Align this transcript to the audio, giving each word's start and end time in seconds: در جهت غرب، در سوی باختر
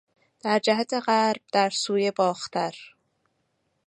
در 0.39 0.59
جهت 0.59 0.93
غرب، 0.93 1.41
در 1.53 1.69
سوی 1.69 2.11
باختر 2.11 2.75